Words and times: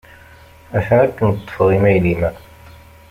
Atan 0.77 0.99
akken 1.05 1.29
ṭṭfeɣ 1.37 1.69
imayl-im. 1.77 2.21